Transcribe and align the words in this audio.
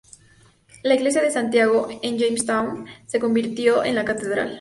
La 0.81 0.95
Iglesia 0.95 1.21
de 1.21 1.29
Santiago 1.29 1.87
en 2.01 2.17
Jamestown 2.19 2.87
se 3.05 3.19
convirtió 3.19 3.83
en 3.83 3.93
la 3.93 4.03
catedral. 4.03 4.49